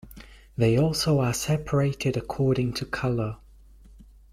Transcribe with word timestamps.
They 0.57 0.79
also 0.79 1.19
are 1.19 1.31
separated 1.31 2.17
according 2.17 2.73
to 2.73 2.87
color. 2.87 3.37